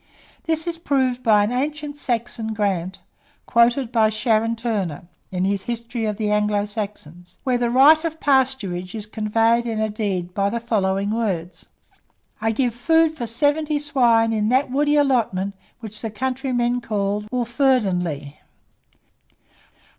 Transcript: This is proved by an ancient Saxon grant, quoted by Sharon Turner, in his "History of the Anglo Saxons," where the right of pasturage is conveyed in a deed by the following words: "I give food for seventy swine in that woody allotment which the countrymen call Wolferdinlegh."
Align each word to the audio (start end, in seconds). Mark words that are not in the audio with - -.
This 0.45 0.65
is 0.65 0.79
proved 0.79 1.21
by 1.21 1.43
an 1.43 1.51
ancient 1.51 1.95
Saxon 1.95 2.55
grant, 2.55 2.97
quoted 3.45 3.91
by 3.91 4.09
Sharon 4.09 4.55
Turner, 4.55 5.03
in 5.29 5.45
his 5.45 5.65
"History 5.65 6.05
of 6.05 6.17
the 6.17 6.31
Anglo 6.31 6.65
Saxons," 6.65 7.37
where 7.43 7.59
the 7.59 7.69
right 7.69 8.03
of 8.03 8.19
pasturage 8.19 8.95
is 8.95 9.05
conveyed 9.05 9.67
in 9.67 9.79
a 9.79 9.89
deed 9.91 10.33
by 10.33 10.49
the 10.49 10.59
following 10.59 11.11
words: 11.11 11.67
"I 12.41 12.51
give 12.51 12.73
food 12.73 13.15
for 13.15 13.27
seventy 13.27 13.77
swine 13.77 14.33
in 14.33 14.49
that 14.49 14.71
woody 14.71 14.95
allotment 14.95 15.53
which 15.81 16.01
the 16.01 16.09
countrymen 16.09 16.81
call 16.81 17.21
Wolferdinlegh." 17.31 18.33